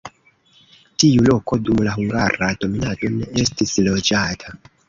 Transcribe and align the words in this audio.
Tiu 1.03 1.25
loko 1.27 1.59
dum 1.67 1.83
la 1.89 1.95
hungara 1.99 2.51
dominado 2.65 3.15
ne 3.19 3.31
estis 3.45 3.79
loĝata. 3.91 4.61